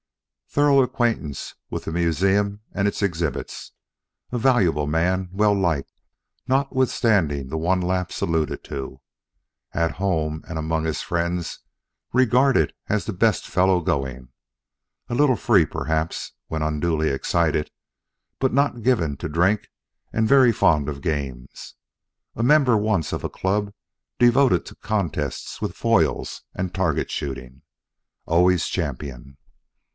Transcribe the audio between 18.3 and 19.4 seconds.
but not given to